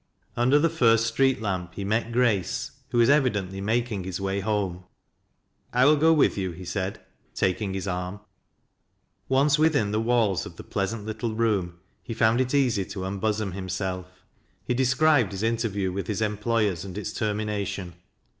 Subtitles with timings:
[0.35, 4.19] Tinder the first street amp he met Gr& i.^ who was ev' dently making his
[4.19, 4.83] way home."
[5.79, 6.99] I wiU go with you," he said,
[7.35, 8.19] taking his arm.
[9.29, 13.51] Once within the walls of the pleasant iittk room, hi found it easy to unbosom
[13.53, 14.25] himself.
[14.65, 17.93] He desciiu^ b's inter view with his employers, and its termination.